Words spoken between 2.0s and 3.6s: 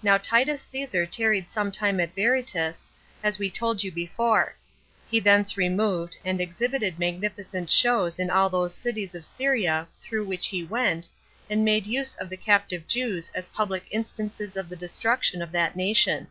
Berytus, as we